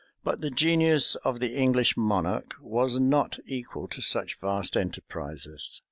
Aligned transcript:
[*] 0.15 0.23
But 0.23 0.41
the 0.41 0.49
genius 0.49 1.13
of 1.17 1.39
the 1.39 1.55
English 1.55 1.95
monarch 1.95 2.55
was 2.59 2.99
not 2.99 3.37
equal 3.45 3.87
to 3.89 4.01
such 4.01 4.39
vast 4.39 4.75
enterprises. 4.75 5.79